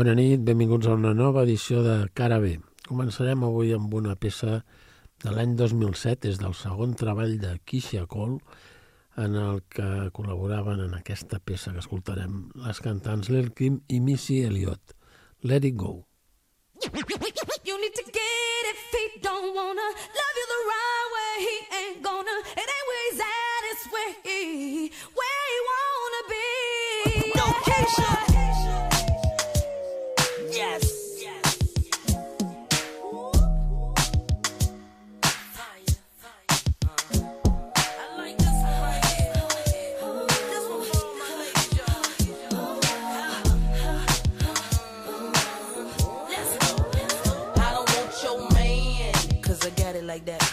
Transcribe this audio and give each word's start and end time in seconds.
Bona 0.00 0.14
nit, 0.16 0.40
benvinguts 0.40 0.86
a 0.88 0.94
una 0.96 1.10
nova 1.12 1.42
edició 1.44 1.82
de 1.84 1.94
Cara 2.16 2.38
B. 2.40 2.54
Començarem 2.86 3.42
avui 3.44 3.74
amb 3.76 3.92
una 3.98 4.14
peça 4.16 4.62
de 5.20 5.34
l'any 5.34 5.52
2007, 5.58 6.30
és 6.30 6.38
del 6.40 6.54
segon 6.56 6.94
treball 6.96 7.34
de 7.42 7.50
Keisha 7.68 8.06
Cole, 8.08 8.38
en 9.20 9.36
el 9.36 9.60
que 9.68 10.08
col·laboraven 10.16 10.80
en 10.86 10.96
aquesta 10.96 11.36
peça 11.44 11.74
que 11.74 11.84
escoltarem 11.84 12.46
les 12.64 12.80
cantants 12.80 13.28
Lil 13.28 13.52
Kim 13.52 13.82
i 13.92 14.00
Missy 14.00 14.40
Elliott. 14.46 14.96
Let 15.44 15.68
it 15.68 15.76
go. 15.76 16.06
You 16.80 17.76
need 17.76 17.92
to 17.92 18.04
get 18.08 18.62
if 18.72 18.80
he 18.96 19.20
don't 19.20 19.52
wanna 19.54 19.84
love 19.84 20.36
you 20.40 20.46
the 20.48 20.60
right 20.72 21.08
way, 21.12 21.34
he 21.44 21.56
ain't 21.76 22.02
gonna. 22.02 22.36
It 22.56 22.64
ain't 22.64 22.86
where 22.88 23.04
he's 23.10 23.20
at, 23.20 23.62
it's 23.68 23.84
where 23.92 24.12
he, 24.24 24.32
where 24.32 24.88
he 24.88 24.99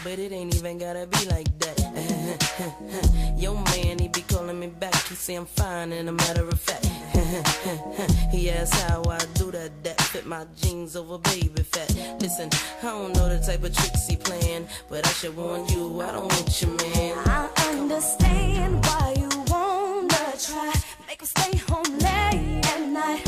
but 0.09 0.19
it 0.19 0.31
ain't 0.31 0.55
even 0.55 0.77
gotta 0.77 1.05
be 1.05 1.25
like 1.25 1.51
that. 1.59 1.77
Yo, 3.37 3.53
man, 3.55 3.99
he 3.99 4.07
be 4.07 4.21
calling 4.21 4.57
me 4.57 4.67
back. 4.67 4.95
He 5.07 5.15
say 5.15 5.35
I'm 5.35 5.45
fine, 5.45 5.91
and 5.91 6.07
a 6.07 6.13
matter 6.13 6.47
of 6.47 6.57
fact, 6.57 6.85
he 8.31 8.49
asks 8.49 8.81
how 8.83 9.03
I 9.03 9.19
do 9.33 9.51
that. 9.51 9.71
That 9.83 9.99
fit 9.99 10.25
my 10.25 10.45
jeans 10.55 10.95
over 10.95 11.17
baby 11.17 11.61
fat. 11.61 11.93
Listen, 12.21 12.49
I 12.83 12.85
don't 12.85 13.13
know 13.17 13.27
the 13.27 13.39
type 13.45 13.63
of 13.65 13.75
tricks 13.75 14.07
he 14.07 14.15
playing, 14.15 14.69
but 14.89 15.05
I 15.05 15.09
should 15.09 15.35
warn 15.35 15.67
you, 15.67 15.99
I 15.99 16.13
don't 16.13 16.31
want 16.31 16.61
your 16.61 16.71
man. 16.71 17.17
I 17.25 17.49
understand 17.67 18.85
why 18.85 19.13
you 19.17 19.29
wanna 19.51 20.33
try, 20.39 20.73
make 21.05 21.19
him 21.19 21.27
stay 21.27 21.57
home 21.67 21.97
late 21.99 22.65
at 22.73 22.81
night, 22.87 23.26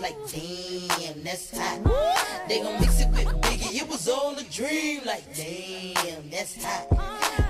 like, 0.00 0.16
damn, 0.30 1.22
that's 1.22 1.56
hot. 1.56 2.48
They 2.48 2.60
gon' 2.62 2.80
mix 2.80 3.00
it 3.00 3.08
with 3.10 3.26
Biggie, 3.42 3.82
it 3.82 3.88
was 3.88 4.08
all 4.08 4.36
a 4.36 4.42
dream. 4.44 5.00
Like, 5.04 5.24
damn, 5.34 6.30
that's 6.30 6.62
hot. 6.64 6.90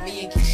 Me 0.05 0.25
and 0.25 0.33
Keyshia 0.33 0.48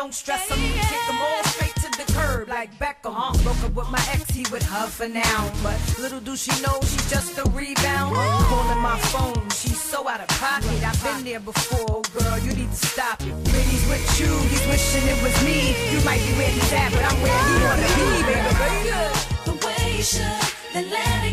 don't 0.00 0.14
stress 0.14 0.48
him. 0.48 0.58
Kick 0.88 1.02
them 1.08 1.20
all 1.20 1.44
straight 1.52 1.76
to 1.84 1.90
the 2.00 2.06
curb 2.14 2.48
like 2.48 2.72
Beckham. 2.78 3.36
Broke 3.44 3.62
up 3.66 3.74
with 3.74 3.90
my 3.90 4.02
ex, 4.14 4.24
he 4.30 4.44
with 4.50 4.62
her 4.62 4.86
for 4.86 5.08
now. 5.08 5.40
But 5.62 5.76
little 5.98 6.20
do 6.20 6.36
she 6.36 6.52
know 6.62 6.80
she's 6.80 7.10
just 7.10 7.36
a 7.36 7.44
rebound. 7.50 8.16
Calling 8.48 8.82
my 8.90 8.98
phone, 9.12 9.42
she's 9.50 9.78
so 9.78 10.08
out 10.08 10.20
of 10.20 10.28
pocket. 10.40 10.82
I've 10.90 11.00
been 11.04 11.22
there 11.24 11.40
before, 11.40 12.00
girl, 12.16 12.38
you 12.38 12.52
need 12.54 12.70
to 12.70 12.86
stop 12.94 13.20
it. 13.20 13.34
He's 13.70 13.84
with 13.92 14.06
you, 14.20 14.32
he's 14.48 14.64
wishing 14.72 15.06
it 15.12 15.18
was 15.22 15.36
me. 15.44 15.76
You 15.92 16.00
might 16.08 16.22
be 16.24 16.32
where 16.40 16.52
he's 16.58 16.72
at, 16.72 16.90
but 16.92 17.04
I'm 17.04 17.16
where 17.20 17.40
he 17.48 17.54
wanna 17.68 17.90
be, 17.98 18.06
baby. 18.28 18.52
baby. 18.62 19.00
the 19.48 19.54
way 19.66 19.96
you 19.98 20.02
should, 20.02 20.44
then 20.72 20.88
let 20.88 21.24
it 21.28 21.29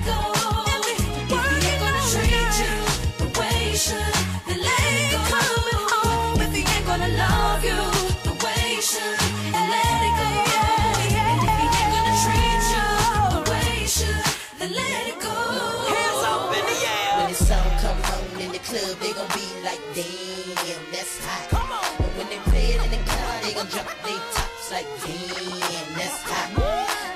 be 19.37 19.45
like, 19.61 19.83
damn, 19.93 20.83
that's 20.93 21.15
hot. 21.25 21.45
Come 21.53 21.71
on. 21.77 21.85
And 22.01 22.13
when 22.17 22.27
they 22.33 22.41
play 22.49 22.67
it 22.73 22.81
in 22.85 22.91
the 22.95 23.01
car, 23.05 23.33
they 23.43 23.53
gon' 23.53 23.69
drop 23.69 23.89
their 24.05 24.21
tops 24.33 24.65
like, 24.73 24.89
damn, 25.05 25.89
that's 25.97 26.21
hot. 26.25 26.49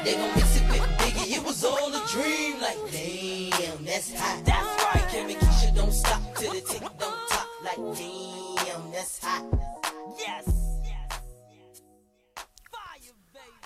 They 0.05 0.13
gon' 0.13 0.33
mix 0.37 0.49
it 0.57 0.65
with 0.69 0.85
Biggie, 1.01 1.29
it 1.37 1.43
was 1.43 1.63
all 1.65 1.89
a 1.89 2.03
dream. 2.13 2.61
Like, 2.61 2.81
damn, 2.93 3.79
that's 3.85 4.13
hot. 4.13 4.37
That's 4.45 4.71
right. 4.85 5.05
Kim 5.11 5.29
and 5.33 5.39
Keisha 5.41 5.69
don't 5.75 5.93
stop 5.93 6.21
till 6.37 6.53
the 6.53 6.61
tick 6.61 6.85
don't 7.01 7.21
top. 7.33 7.47
Like, 7.65 7.81
damn, 7.97 8.83
that's 8.93 9.17
hot. 9.23 9.43
Yes. 10.21 10.45
Fire, 12.73 13.15
baby. 13.33 13.57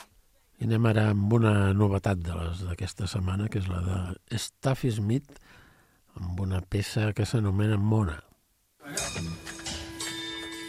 I 0.60 0.70
anem 0.70 0.88
ara 0.92 1.10
amb 1.12 1.34
una 1.40 1.74
novetat 1.76 2.24
de 2.24 2.38
les 2.40 2.64
d'aquesta 2.70 3.10
setmana, 3.12 3.50
que 3.52 3.60
és 3.60 3.68
la 3.68 3.82
de 3.84 4.40
Staffy 4.40 4.94
Smith, 4.96 5.36
amb 6.16 6.40
una 6.40 6.62
peça 6.64 7.12
que 7.12 7.28
s'anomena 7.28 7.78
Mona. 7.78 8.22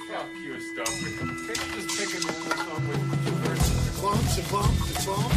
Fuck 0.09 0.27
you, 0.43 0.61
Stuffy. 0.61 1.11
Can't 1.17 1.31
you 1.49 1.81
just 1.81 1.89
pick 1.97 2.11
a 2.15 2.21
normal 2.27 2.57
song 2.65 2.83
with 2.89 3.03
two 3.25 3.33
verses? 3.47 3.87
bumps 4.07 4.39
and 4.39 4.49
bumps 4.51 4.87
and 4.97 5.07
bumps, 5.07 5.35
and 5.35 5.36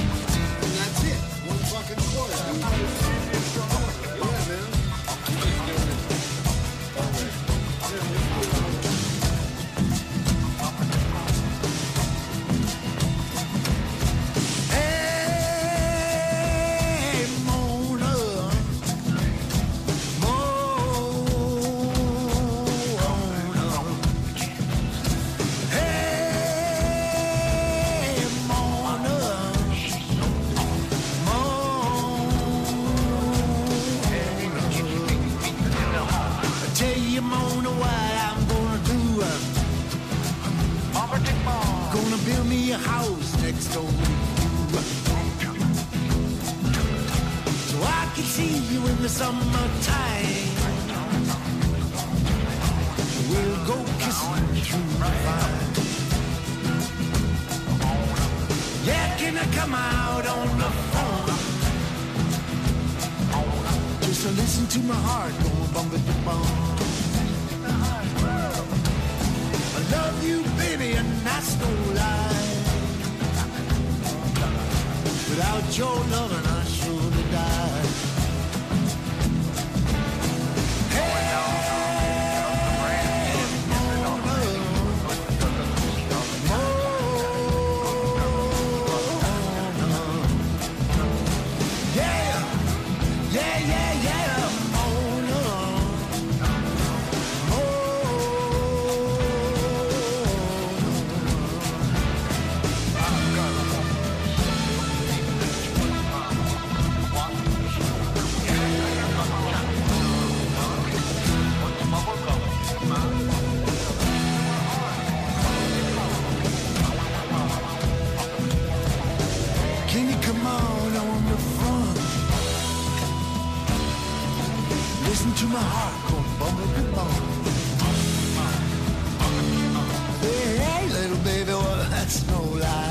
that's 132.10 132.28
no 132.28 132.42
lie. 132.58 132.89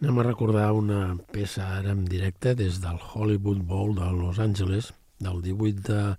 Anem 0.00 0.18
a 0.18 0.22
recordar 0.24 0.70
una 0.72 1.00
peça 1.28 1.66
ara 1.76 1.92
en 1.92 2.06
directe 2.08 2.54
des 2.56 2.78
del 2.80 2.96
Hollywood 2.96 3.58
Bowl 3.68 3.90
de 3.98 4.06
Los 4.16 4.38
Angeles 4.40 4.94
del 5.20 5.42
18 5.44 6.16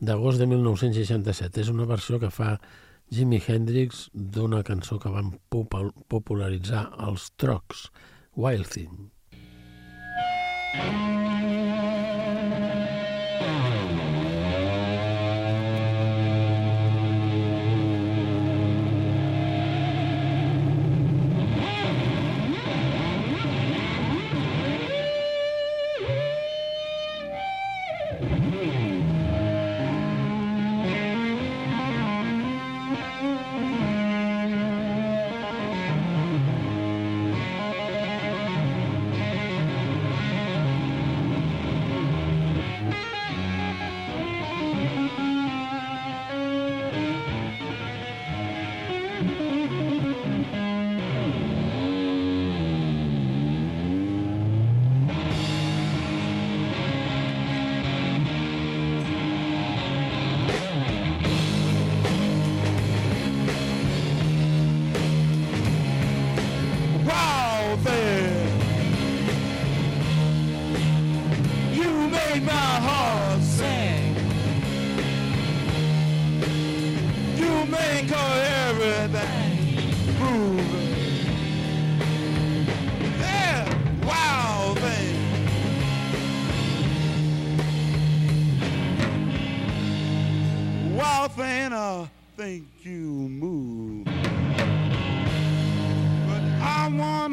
d'agost 0.00 0.40
de, 0.40 0.48
de 0.48 0.48
1967. 0.50 1.60
És 1.62 1.70
una 1.70 1.86
versió 1.86 2.18
que 2.18 2.32
fa 2.34 2.56
Jimi 3.14 3.38
Hendrix 3.38 4.08
d'una 4.14 4.64
cançó 4.66 4.98
que 4.98 5.14
van 5.14 5.30
popularitzar 6.10 6.88
els 7.06 7.30
Trocs, 7.38 7.86
Wild 8.34 8.66
Thing. 8.74 8.98
Mm 8.98 10.90
-hmm. 10.90 11.09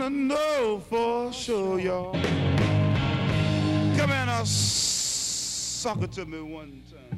Know 0.09 0.83
for 0.89 1.31
sure, 1.33 1.79
y'all. 1.79 2.13
Come 3.97 4.11
uh, 4.29 4.43
suck 4.45 6.01
it 6.01 6.11
to 6.13 6.25
me 6.25 6.41
one 6.41 6.83
time. 6.89 7.17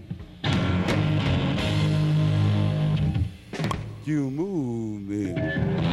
You 4.05 4.29
move 4.31 5.01
me. 5.01 5.88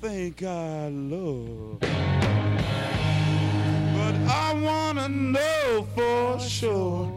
Think 0.00 0.42
I 0.44 0.88
love. 0.88 1.80
But 1.80 1.90
I 4.30 4.52
wanna 4.54 5.08
know 5.08 5.86
for 5.94 6.38
sure. 6.38 7.10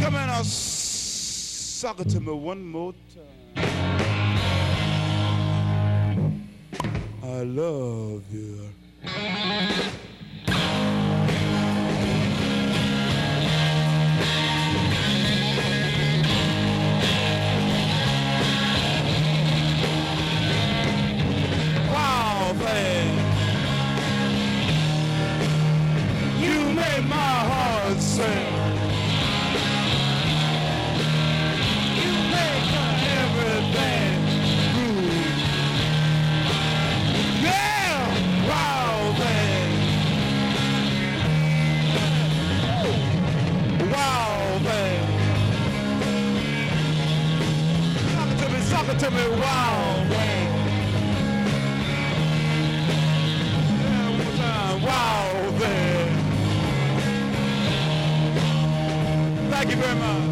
Come 0.00 0.14
in, 0.14 0.30
I'll 0.30 0.44
suck 0.44 1.98
it 2.00 2.08
to 2.10 2.20
me 2.20 2.32
one 2.32 2.64
more 2.64 2.94
time. 3.12 3.24
I 7.24 7.42
love 7.42 8.22
you. 8.32 8.68
Wow, 22.48 22.54
man. 22.54 23.08
You 26.40 26.58
made 26.72 27.04
my 27.06 27.34
heart 27.50 28.00
sing. 28.00 28.52
You 32.00 32.12
make 32.32 32.72
everything 33.20 34.16
groove. 34.72 35.38
Yeah, 37.42 37.98
wow, 38.48 38.96
man. 39.18 39.68
Wow, 43.92 44.58
man. 44.64 45.00
It 48.30 48.38
to 48.38 48.46
me, 48.48 48.58
it 48.90 48.98
to 49.00 49.10
me, 49.10 49.24
wow, 49.38 50.04
man. 50.08 50.37
Wow. 54.88 55.28
Thank 59.50 59.70
you 59.70 59.76
very 59.76 59.94
much. 59.96 60.27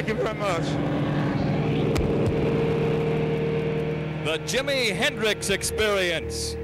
Thank 0.00 0.16
you 0.16 0.24
very 0.24 0.38
much. 0.38 0.64
The 4.24 4.38
Jimi 4.48 4.96
Hendrix 4.96 5.50
Experience. 5.52 6.56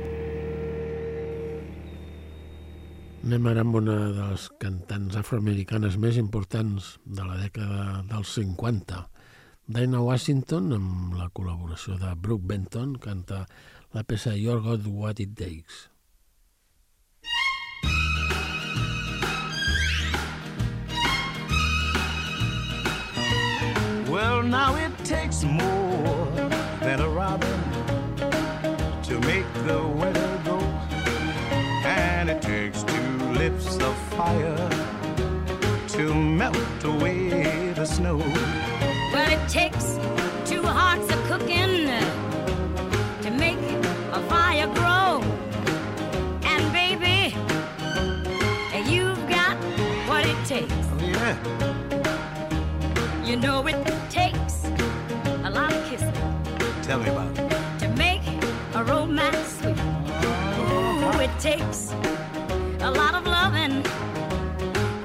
Anem 3.26 3.50
ara 3.50 3.60
amb 3.60 3.76
una 3.76 3.96
de 4.16 4.30
les 4.30 4.46
cantants 4.62 5.18
afroamericanes 5.20 5.98
més 6.00 6.16
importants 6.16 6.94
de 7.04 7.26
la 7.28 7.36
dècada 7.42 8.00
dels 8.08 8.32
50. 8.38 9.02
Dinah 9.68 10.00
Washington, 10.06 10.72
amb 10.78 11.20
la 11.20 11.28
col·laboració 11.36 11.98
de 12.00 12.14
Brooke 12.16 12.48
Benton, 12.54 12.96
canta 12.96 13.42
la 13.92 14.06
peça 14.08 14.32
You're 14.32 14.64
Got 14.64 14.88
What 14.88 15.20
It 15.20 15.36
Takes. 15.36 15.90
Well, 24.16 24.42
now 24.42 24.74
it 24.76 24.96
takes 25.04 25.44
more 25.44 26.26
than 26.80 27.00
a 27.00 27.06
robin 27.06 27.60
to 29.02 29.20
make 29.20 29.44
the 29.66 29.86
weather 29.86 30.40
go. 30.42 30.56
And 31.84 32.30
it 32.30 32.40
takes 32.40 32.82
two 32.82 33.18
lips 33.34 33.76
of 33.76 33.94
fire 34.16 34.70
to 35.88 36.14
melt 36.14 36.84
away 36.84 37.74
the 37.74 37.84
snow. 37.84 38.16
Well, 38.16 39.30
it 39.30 39.48
takes 39.50 39.98
two 40.46 40.62
hearts 40.62 41.12
of 41.12 41.22
cooking 41.24 41.86
to 43.20 43.30
make 43.30 43.60
a 44.12 44.22
fire 44.30 44.66
grow. 44.78 45.20
And 46.42 46.72
baby, 46.72 47.36
you've 48.90 49.28
got 49.28 49.58
what 50.08 50.24
it 50.24 50.42
takes. 50.46 50.72
Oh, 50.72 51.00
yeah. 51.02 51.66
You 53.26 53.36
know 53.36 53.66
it 53.66 53.85
takes 61.58 61.92
a 62.80 62.90
lot 62.90 63.14
of 63.14 63.24
loving 63.24 63.82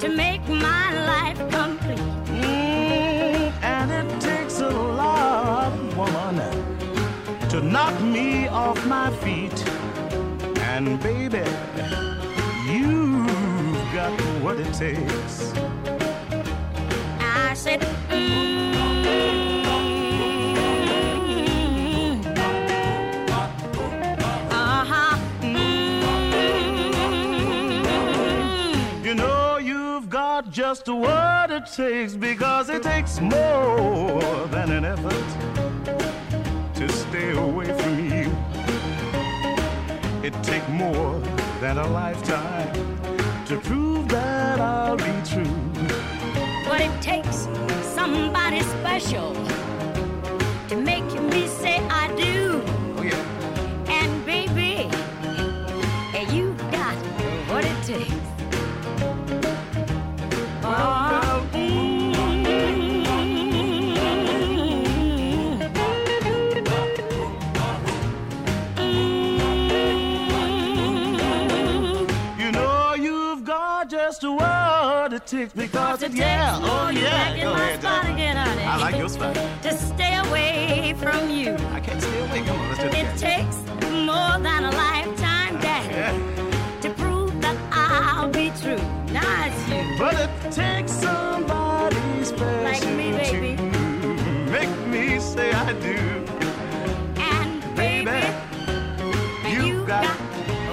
to 0.00 0.08
make 0.08 0.46
my 0.48 0.86
life 1.12 1.38
complete. 1.50 1.98
Mm, 2.26 3.52
and 3.62 3.90
it 3.90 4.20
takes 4.20 4.60
a 4.60 4.68
lot, 4.68 5.72
woman, 5.96 6.36
to 7.48 7.60
knock 7.60 7.98
me 8.00 8.48
off 8.48 8.84
my 8.86 9.10
feet. 9.22 9.58
And 10.72 11.00
baby, 11.02 11.44
you've 12.70 13.92
got 13.92 14.12
what 14.42 14.58
it 14.58 14.72
takes. 14.74 15.52
I 17.20 17.54
said, 17.54 17.80
mm, 18.10 18.51
just 30.74 30.88
what 30.88 31.50
it 31.50 31.66
takes 31.66 32.14
because 32.14 32.70
it 32.70 32.82
takes 32.82 33.20
more 33.20 34.22
than 34.46 34.72
an 34.72 34.86
effort 34.86 35.28
to 36.74 36.88
stay 36.88 37.30
away 37.36 37.66
from 37.66 37.94
you. 38.10 38.34
It 40.22 40.32
takes 40.42 40.66
more 40.68 41.18
than 41.60 41.76
a 41.76 41.86
lifetime 41.88 42.72
to 43.48 43.58
prove 43.58 44.08
that 44.08 44.60
I'll 44.60 44.96
be 44.96 45.14
true. 45.26 45.60
But 46.66 46.80
it 46.80 47.02
takes 47.02 47.48
somebody 47.94 48.62
special 48.62 49.34
it 75.32 75.38
takes 75.38 75.52
because 75.54 76.02
it, 76.02 76.12
yeah, 76.12 76.58
oh 76.62 76.88
yeah. 76.90 77.32
in 77.34 77.40
Go 77.42 77.52
my 77.54 77.60
ahead, 77.62 77.80
spot 77.80 78.04
again, 78.10 78.36
honey. 78.36 78.62
I 78.64 78.76
like 78.78 78.96
your 78.96 79.08
spot. 79.08 79.34
to 79.62 79.72
stay 79.76 80.16
away 80.16 80.94
from 80.98 81.30
you. 81.30 81.54
I 81.72 81.80
can't 81.80 82.00
stay 82.02 82.18
away. 82.20 82.42
Come 82.44 82.58
on, 82.60 82.68
let's 82.68 82.80
do 82.80 82.86
it 82.86 82.94
It 82.94 83.16
again. 83.16 83.16
takes 83.18 83.56
more 83.90 84.38
than 84.46 84.64
a 84.64 84.70
lifetime, 84.70 85.60
Daddy, 85.60 86.18
to 86.82 86.90
prove 86.94 87.40
that 87.42 87.56
I'll 87.72 88.28
be 88.28 88.50
true. 88.60 88.76
Not 89.12 89.50
you. 89.68 89.98
But 89.98 90.14
it 90.14 90.52
takes 90.52 90.92
somebody 90.92 91.96
special 92.24 92.62
Like 92.64 92.84
me, 92.96 93.12
baby. 93.12 93.56
to 93.56 94.50
make 94.50 94.86
me 94.86 95.18
say 95.20 95.52
I 95.52 95.72
do. 95.74 95.98
And 97.16 97.76
baby, 97.76 98.20
you 99.50 99.84
got 99.86 100.06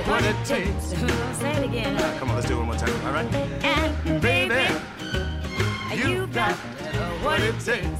what 0.07 0.23
it 0.23 0.35
takes. 0.45 0.85
Say 1.39 1.51
it 1.53 1.63
again. 1.63 1.97
Come 2.19 2.29
on, 2.29 2.35
let's 2.35 2.47
do 2.47 2.55
it 2.55 2.57
one 2.57 2.67
more 2.67 2.75
time. 2.75 3.05
All 3.05 3.13
right. 3.13 3.33
And 3.63 4.21
Baby, 4.21 4.38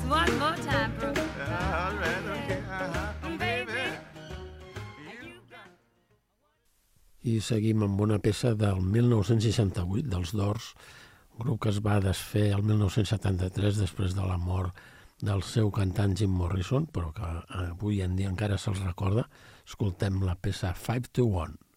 One 0.09 0.39
more 0.39 0.55
time, 0.65 0.91
bro. 0.99 1.09
All 1.09 1.95
right, 2.01 2.23
okay. 2.33 2.61
Baby. 3.37 3.83
I 7.23 7.39
seguim 7.43 7.83
amb 7.85 8.01
una 8.01 8.17
peça 8.23 8.55
del 8.57 8.81
1968, 8.81 10.07
dels 10.09 10.33
Doors, 10.33 10.73
grup 11.37 11.61
que 11.65 11.69
es 11.73 11.79
va 11.85 11.99
desfer 12.01 12.47
el 12.55 12.63
1973 12.63 13.83
després 13.83 14.15
de 14.17 14.25
la 14.25 14.37
mort 14.41 14.73
del 15.21 15.43
seu 15.43 15.69
cantant 15.75 16.15
Jim 16.17 16.31
Morrison, 16.31 16.87
però 16.87 17.11
que 17.13 17.29
avui 17.59 18.01
en 18.01 18.15
dia 18.15 18.31
encara 18.31 18.57
se'ls 18.57 18.81
recorda. 18.85 19.27
Escoltem 19.67 20.23
la 20.25 20.35
peça 20.39 20.73
5 20.73 21.11
to 21.13 21.27
1. 21.27 21.68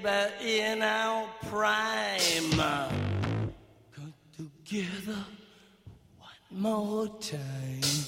But 0.00 0.34
in 0.40 0.82
our 0.82 1.26
prime. 1.50 2.50
Come 3.92 4.14
together 4.36 5.24
one 6.18 6.30
more 6.50 7.08
time. 7.18 8.07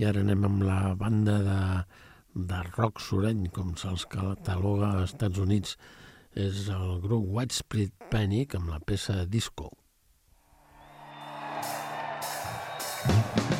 i 0.00 0.06
ara 0.08 0.22
anem 0.24 0.46
amb 0.48 0.62
la 0.64 0.94
banda 0.96 1.36
de, 1.44 1.58
de 2.52 2.60
rock 2.70 3.02
sureny, 3.04 3.44
com 3.52 3.74
se'ls 3.76 4.06
cataloga 4.08 4.94
als 4.94 5.12
Estats 5.12 5.42
Units. 5.44 5.76
És 6.32 6.68
el 6.72 7.02
grup 7.04 7.26
Widespread 7.36 8.08
Panic 8.08 8.56
amb 8.56 8.72
la 8.72 8.80
peça 8.80 9.24
Disco. 9.28 9.68
Thank 13.02 13.50
you. 13.54 13.59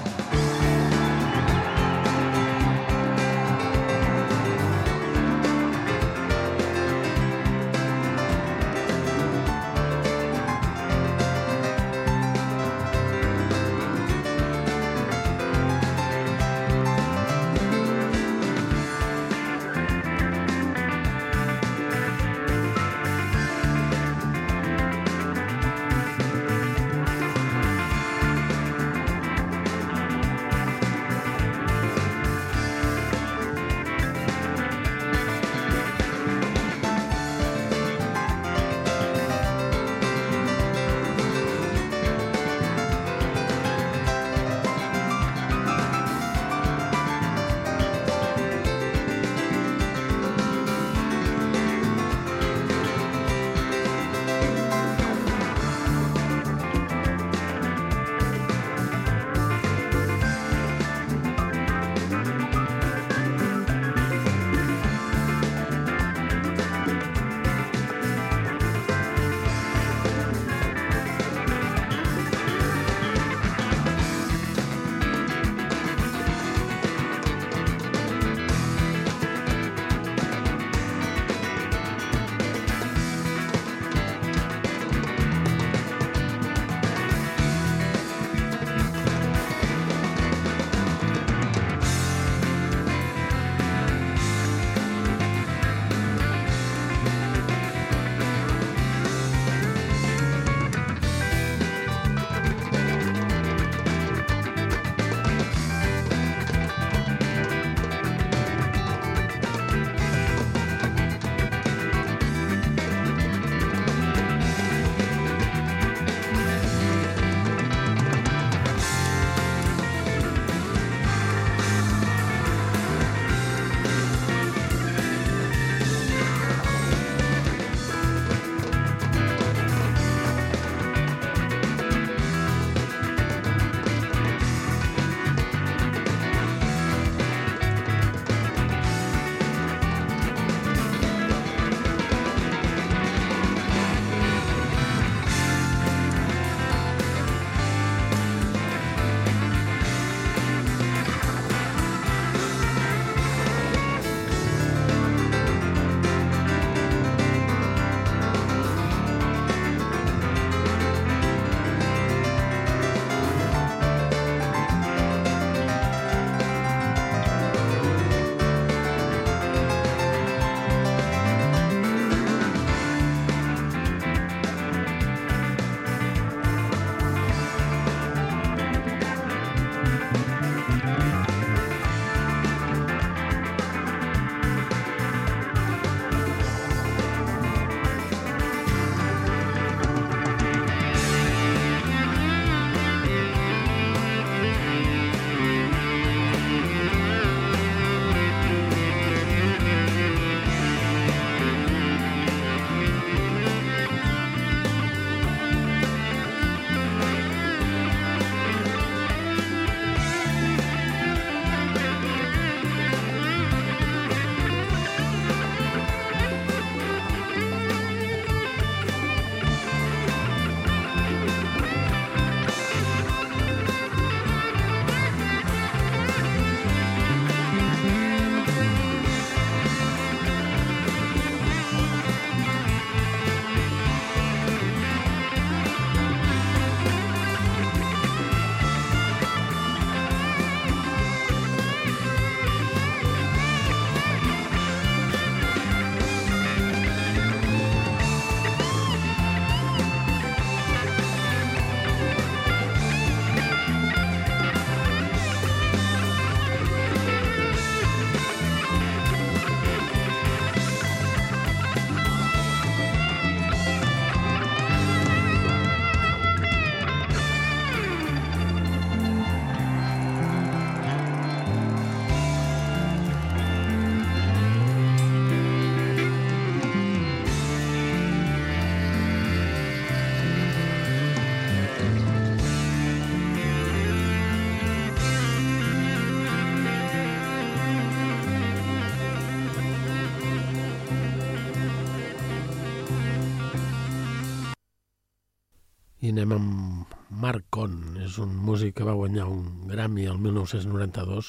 I 296.10 296.12
anem 296.12 296.32
amb 296.34 296.94
Marc 297.22 297.44
Con, 297.54 297.74
és 298.02 298.16
un 298.18 298.32
músic 298.42 298.72
que 298.80 298.86
va 298.88 298.96
guanyar 298.98 299.28
un 299.30 299.68
Grammy 299.70 300.08
el 300.10 300.16
1992 300.18 301.28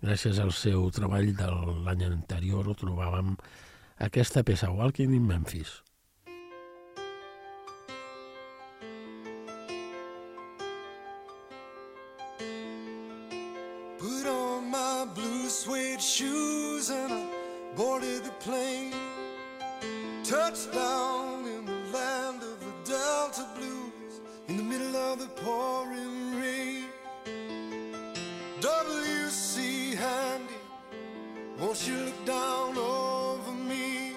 gràcies 0.00 0.40
al 0.40 0.52
seu 0.56 0.86
treball 0.96 1.28
de 1.36 1.48
l'any 1.84 2.06
anterior, 2.06 2.64
ho 2.64 2.72
trobàvem 2.72 3.34
aquesta 4.06 4.40
peça, 4.40 4.70
Walking 4.72 5.12
in 5.12 5.28
Memphis. 5.28 5.74
Put 14.00 14.26
on 14.32 14.70
my 14.72 15.04
blue 15.12 15.50
suede 15.50 16.00
shoes 16.00 16.88
and 16.88 17.12
I 17.12 17.76
boarded 17.76 18.24
the 18.24 18.32
plane. 18.40 18.96
Touchdown 20.24 21.44
in 21.44 21.66
the 21.66 21.80
land 21.92 22.40
of 22.40 22.56
the 22.64 22.72
Delta 22.88 23.44
Blues 23.58 23.83
in 24.48 24.56
the 24.56 24.62
middle 24.62 24.96
of 24.96 25.18
the 25.18 25.26
pouring 25.42 26.40
rain. 26.40 26.84
W.C. 28.60 29.94
Handy, 29.94 30.54
won't 31.58 31.86
you 31.86 31.96
look 31.96 32.24
down 32.26 32.76
over 32.76 33.52
me? 33.52 34.12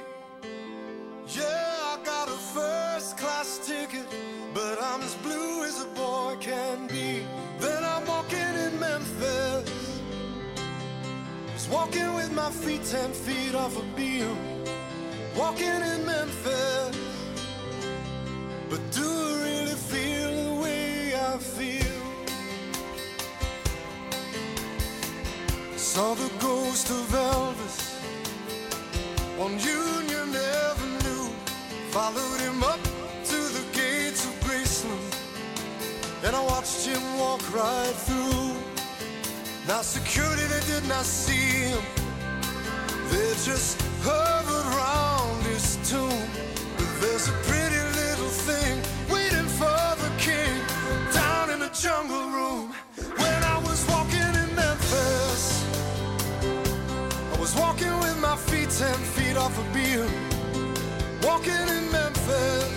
Yeah, 1.28 1.94
I 1.94 2.00
got 2.04 2.28
a 2.28 2.40
first 2.56 3.18
class 3.18 3.60
ticket, 3.66 4.06
but 4.54 4.78
I'm 4.82 5.02
as 5.02 5.16
blue 5.16 5.64
as 5.64 5.82
a 5.84 5.88
boy 5.88 6.36
can 6.40 6.88
be. 6.88 7.24
Then 7.60 7.84
I'm 7.84 8.06
walking 8.06 8.54
in 8.66 8.80
Memphis. 8.80 10.02
Just 11.54 11.70
walking 11.70 12.14
with 12.16 12.32
my 12.34 12.50
feet 12.52 12.84
ten 12.84 13.12
feet 13.12 13.56
off 13.56 13.78
a 13.78 13.84
Beale. 13.96 14.38
Walking 15.38 15.82
in 15.92 16.06
Memphis. 16.06 16.98
But 18.70 18.82
do 18.92 19.47
Saw 25.98 26.14
the 26.14 26.32
ghost 26.38 26.92
of 26.92 27.08
Elvis 27.10 27.80
on 29.40 29.54
Union 29.54 30.30
Avenue. 30.70 31.34
Followed 31.90 32.40
him 32.40 32.62
up 32.62 32.80
to 33.32 33.40
the 33.58 33.66
gates 33.74 34.24
of 34.24 34.34
Graceland. 34.46 35.14
And 36.24 36.36
I 36.36 36.44
watched 36.54 36.86
him 36.86 37.02
walk 37.18 37.42
right 37.52 37.96
through. 38.06 38.54
Now 39.68 39.82
security, 39.82 40.44
they 40.44 40.64
did 40.72 40.88
not 40.88 41.04
see 41.04 41.72
him. 41.72 41.82
They 43.10 43.30
just 43.44 43.82
hovered 44.04 44.57
ten 58.78 58.94
feet 58.94 59.36
off 59.36 59.58
a 59.58 59.74
Beale. 59.74 60.08
Walking 61.24 61.68
in 61.68 61.92
Memphis. 61.92 62.77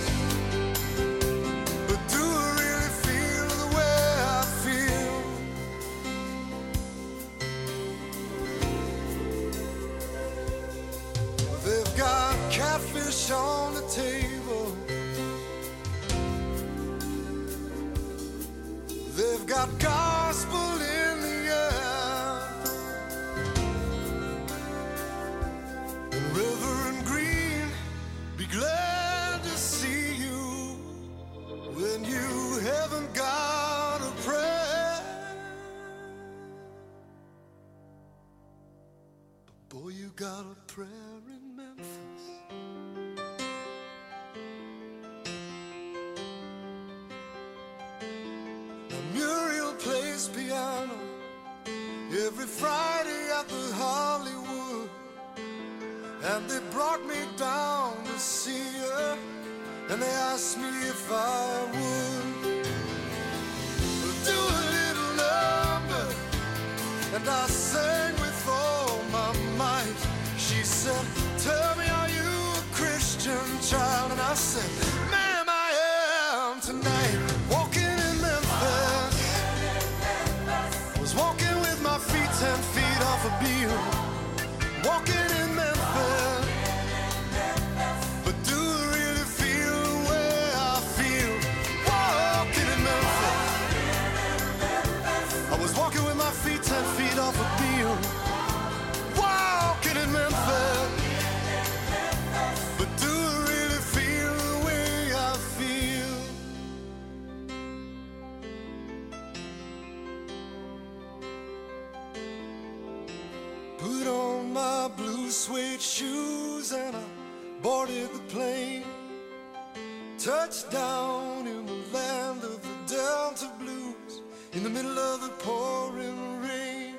Touchdown 120.70 121.48
in 121.48 121.66
the 121.66 121.82
land 121.92 122.44
of 122.44 122.62
the 122.62 122.94
Delta 122.94 123.50
Blues 123.58 124.22
in 124.52 124.62
the 124.62 124.70
middle 124.70 124.96
of 124.96 125.20
the 125.20 125.30
pouring 125.42 126.42
rain. 126.42 126.94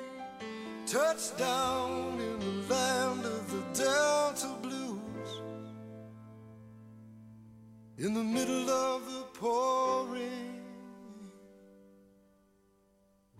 Touchdown 0.86 2.20
in 2.20 2.38
the 2.38 2.74
land 2.74 3.24
of 3.24 3.50
the 3.50 3.82
Delta 3.82 4.54
Blues 4.60 5.40
in 7.96 8.12
the 8.12 8.22
middle 8.22 8.68
of 8.68 9.06
the 9.10 9.22
pouring 9.40 10.60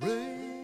rain. 0.01 0.62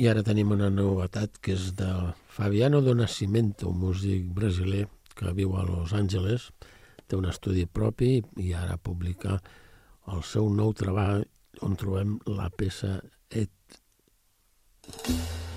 I 0.00 0.06
ara 0.08 0.22
tenim 0.24 0.54
una 0.54 0.70
novetat 0.72 1.34
que 1.44 1.52
és 1.52 1.74
de 1.76 1.88
Fabiano 2.32 2.78
do 2.80 2.94
Nascimento, 2.96 3.68
un 3.68 3.82
músic 3.82 4.30
brasiler 4.38 4.86
que 5.18 5.34
viu 5.36 5.52
a 5.60 5.64
Los 5.68 5.92
Angeles, 5.92 6.46
té 7.04 7.18
un 7.18 7.28
estudi 7.28 7.66
propi 7.66 8.14
i 8.40 8.54
ara 8.56 8.78
publica 8.80 9.36
el 10.14 10.24
seu 10.24 10.48
nou 10.48 10.72
treball 10.72 11.26
on 11.68 11.76
trobem 11.76 12.16
la 12.32 12.48
peça 12.48 12.96
Et. 13.28 13.52
i 15.04 15.49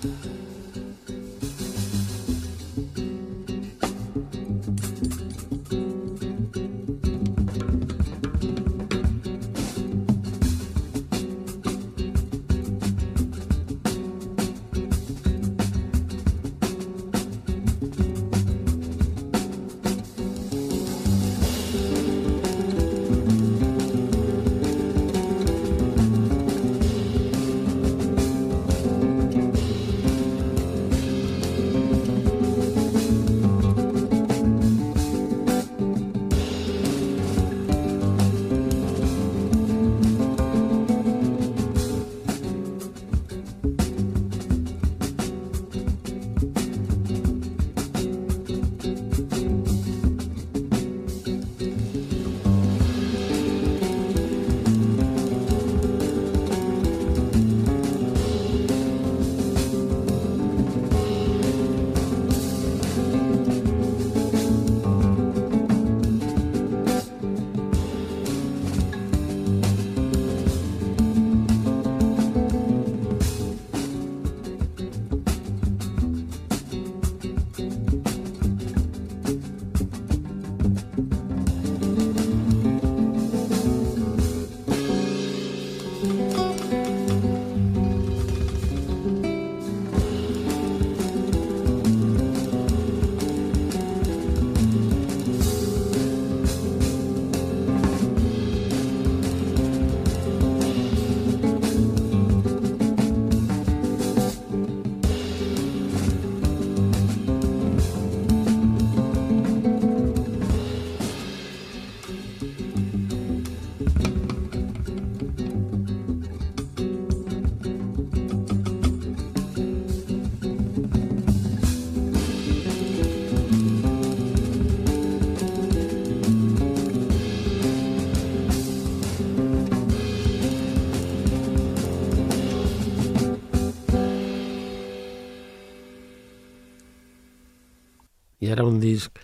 era 138.53 138.65
un 138.65 138.79
disc 138.79 139.19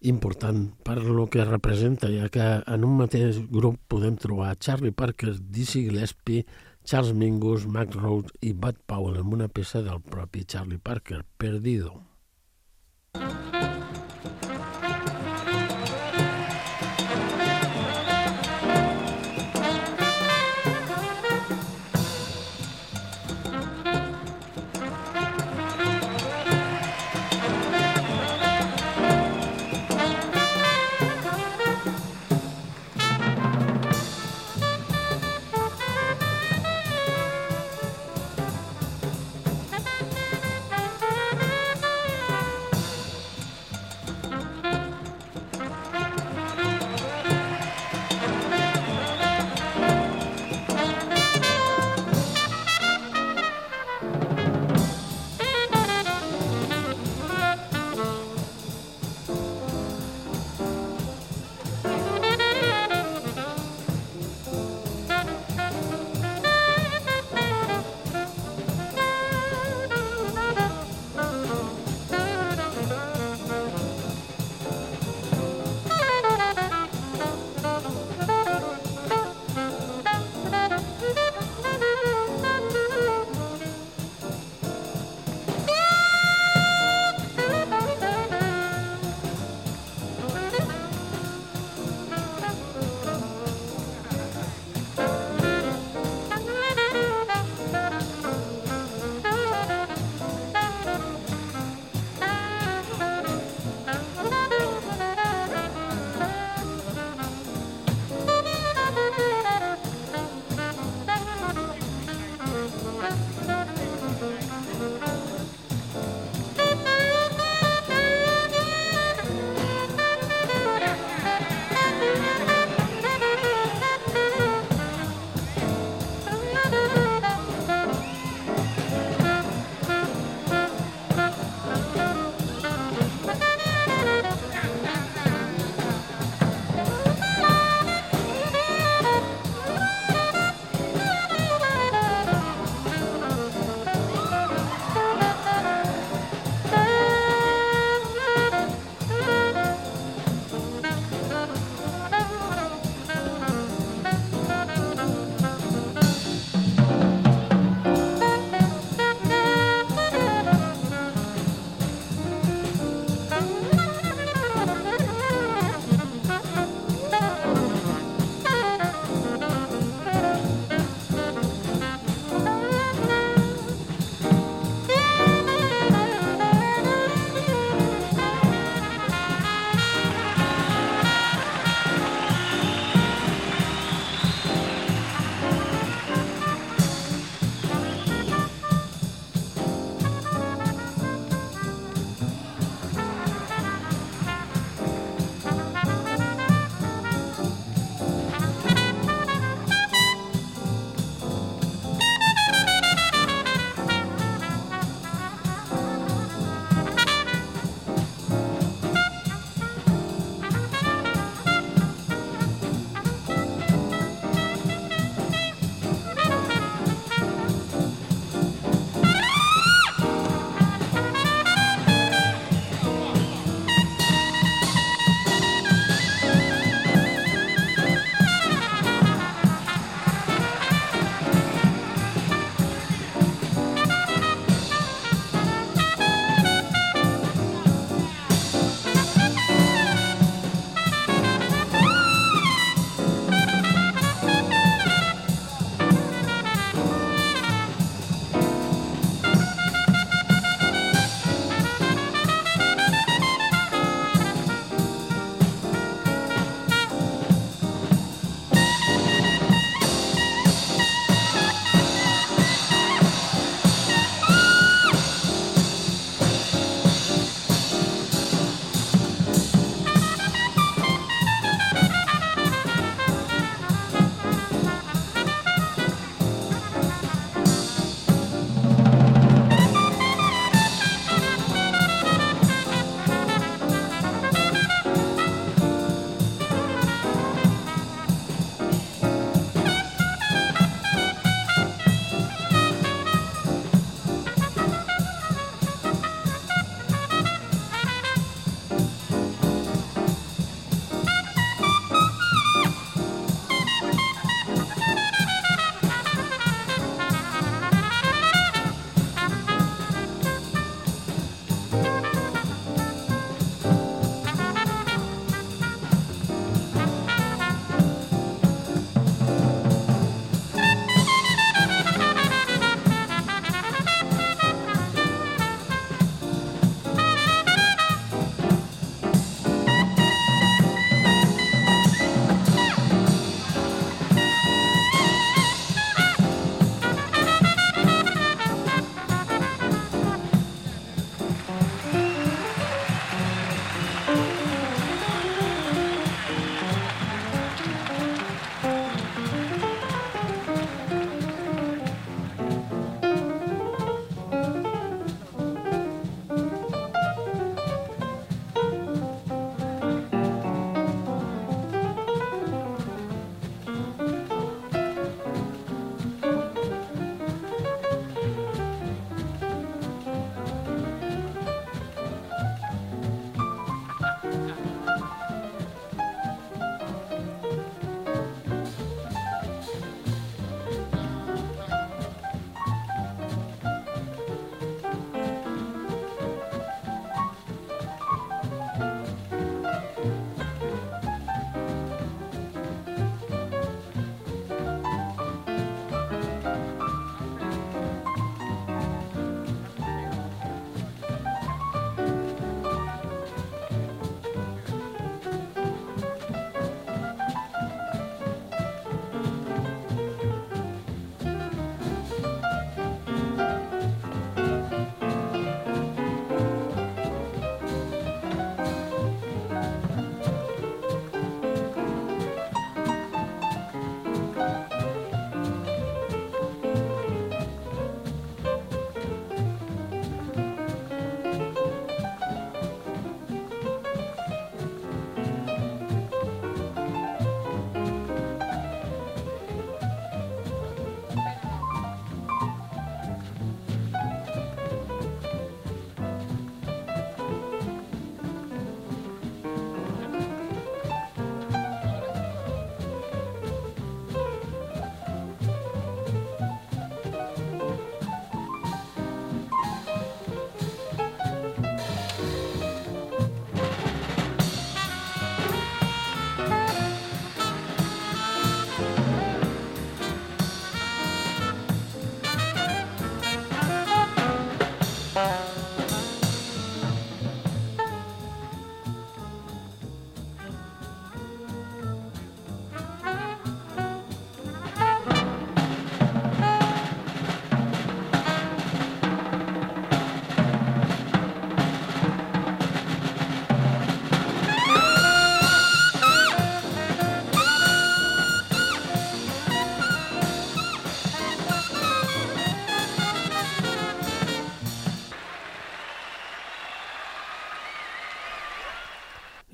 important 0.00 0.70
per 0.82 0.98
lo 1.04 1.26
que 1.28 1.44
representa, 1.44 2.08
ja 2.08 2.30
que 2.32 2.46
en 2.64 2.86
un 2.88 2.96
mateix 3.02 3.40
grup 3.52 3.76
podem 3.92 4.16
trobar 4.16 4.56
Charlie 4.58 4.96
Parker, 4.96 5.36
Dizzy 5.36 5.84
Gillespie, 5.88 6.46
Charles 6.84 7.12
Mingus, 7.12 7.66
Mac 7.66 7.94
Rhodes 7.94 8.32
i 8.40 8.54
Bud 8.54 8.80
Powell 8.88 9.20
amb 9.20 9.36
una 9.36 9.50
peça 9.52 9.84
del 9.84 10.00
propi 10.00 10.46
Charlie 10.46 10.80
Parker, 10.80 11.24
Perdido. 11.36 12.09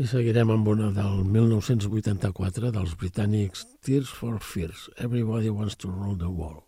Seguirem 0.07 0.52
amb 0.54 0.68
una 0.70 0.92
del 0.94 1.24
1984 1.34 2.70
dels 2.76 2.92
britànics 3.00 3.64
Tears 3.82 4.12
for 4.20 4.38
Fears, 4.52 4.86
Everybody 5.02 5.50
Wants 5.50 5.80
to 5.82 5.90
Rule 5.90 6.14
the 6.20 6.30
World. 6.30 6.66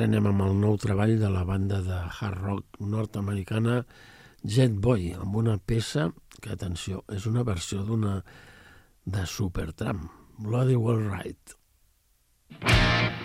ara 0.00 0.06
anem 0.08 0.30
amb 0.30 0.42
el 0.46 0.54
nou 0.56 0.78
treball 0.80 1.10
de 1.20 1.28
la 1.28 1.42
banda 1.44 1.82
de 1.84 1.98
hard 1.98 2.38
rock 2.40 2.78
nord-americana 2.80 3.82
Jet 4.40 4.72
Boy, 4.72 5.10
amb 5.12 5.36
una 5.36 5.58
peça 5.60 6.06
que, 6.40 6.54
atenció, 6.54 7.02
és 7.12 7.28
una 7.28 7.44
versió 7.44 7.84
d'una 7.84 8.16
de 9.04 9.28
Supertramp, 9.28 10.06
Bloody 10.40 10.80
Well 10.80 11.04
Right. 11.04 11.56
Right. 12.62 13.19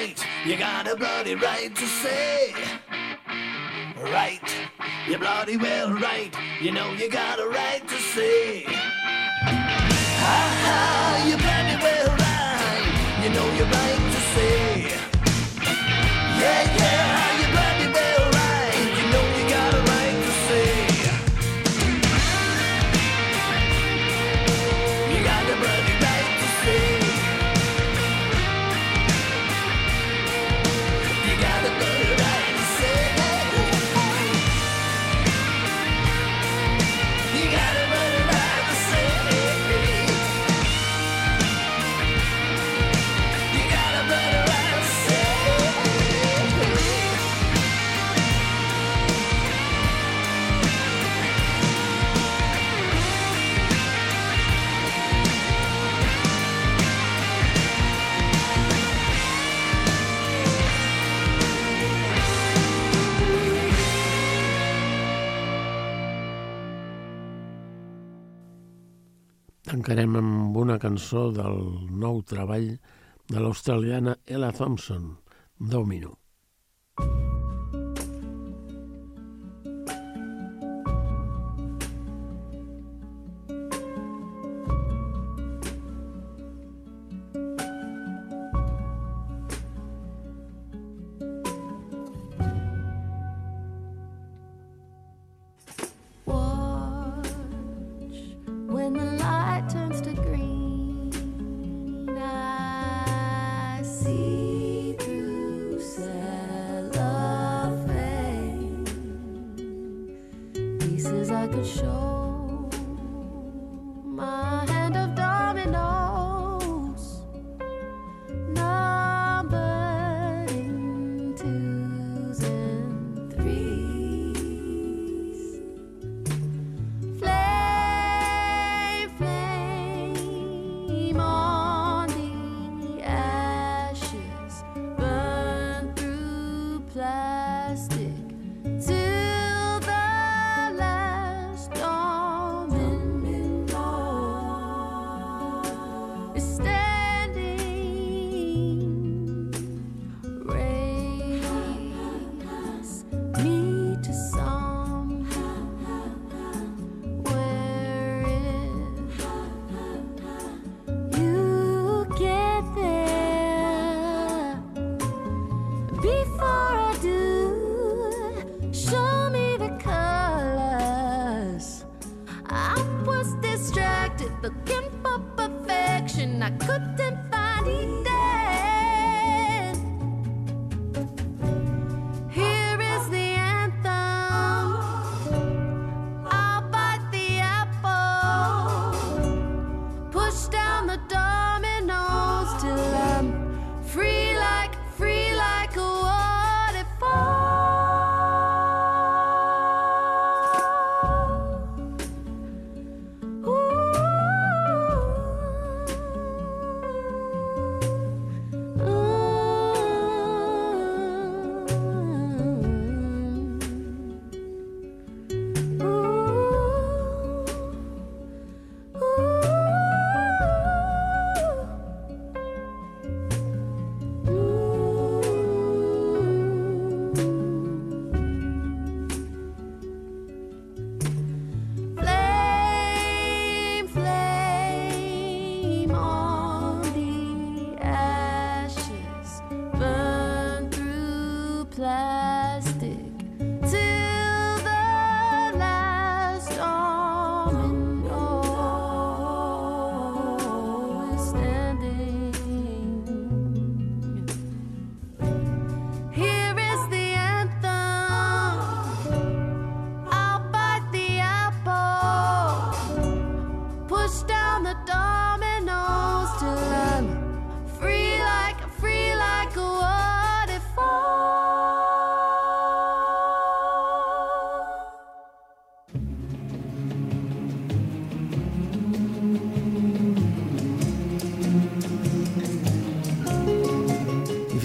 right, 0.00 0.26
you 0.46 0.56
got 0.56 0.90
a 0.90 0.96
bloody 0.96 1.34
right 1.34 1.74
to 1.74 1.86
say. 1.86 2.54
Right, 4.02 4.48
you 5.06 5.18
bloody 5.18 5.56
well 5.56 5.92
right, 5.92 6.34
you 6.60 6.72
know 6.72 6.92
you 6.92 7.10
got 7.10 7.38
a 7.38 7.46
right 7.46 7.86
to 7.86 7.96
say. 7.96 8.64
Ha 10.24 10.38
ha, 10.64 11.24
you 11.28 11.36
bloody 11.36 11.76
well 11.84 12.10
right, 12.26 13.22
you 13.22 13.30
know 13.30 13.46
you're 13.56 13.66
right 13.66 14.04
to 14.14 14.20
say. 14.34 14.80
Yeah, 16.40 16.76
yeah. 16.78 17.29
tancarem 69.80 70.16
amb 70.20 70.56
una 70.60 70.74
cançó 70.76 71.22
del 71.32 71.56
nou 72.02 72.20
treball 72.28 72.68
de 73.32 73.40
l'australiana 73.40 74.18
Ella 74.28 74.52
Thompson, 74.52 75.12
Domino. 75.56 76.16
Domino. 77.00 77.39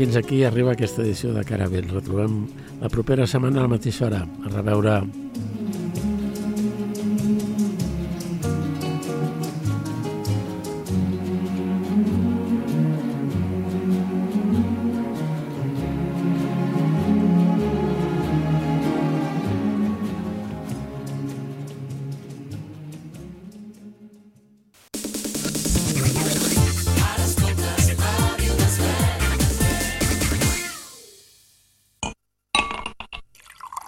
Fins 0.06 0.18
aquí 0.18 0.44
arriba 0.46 0.76
aquesta 0.76 1.02
edició 1.02 1.32
de 1.34 1.42
Cara 1.50 1.66
B. 1.66 1.82
Ens 1.82 1.90
retrobem 1.96 2.38
la 2.84 2.94
propera 2.94 3.26
setmana 3.26 3.64
a 3.64 3.66
la 3.66 3.74
mateixa 3.74 4.06
hora. 4.06 4.26
A 4.46 4.58
reveure. 4.58 5.00